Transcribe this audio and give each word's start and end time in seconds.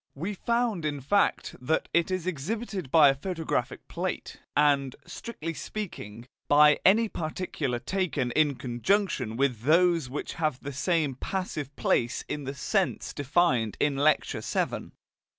We 0.15 0.33
found 0.33 0.83
in 0.83 0.99
fact 0.99 1.55
that 1.61 1.87
it 1.93 2.09
is 2.09 2.25
exhibited 2.25 2.89
by 2.89 3.09
a 3.09 3.13
photographic 3.13 3.87
plate, 3.87 4.37
and, 4.57 4.95
strictly 5.05 5.53
speaking, 5.53 6.25
by 6.47 6.79
any 6.83 7.07
particular 7.07 7.77
taken 7.77 8.31
in 8.31 8.55
conjunction 8.55 9.37
with 9.37 9.59
those 9.61 10.09
which 10.09 10.33
have 10.41 10.59
the 10.63 10.73
same 10.73 11.13
"passive" 11.13 11.75
place 11.75 12.25
in 12.27 12.45
the 12.45 12.55
sense 12.55 13.13
defined 13.13 13.77
in 13.79 13.95
Lecture 13.95 14.41
VII. 14.41 14.89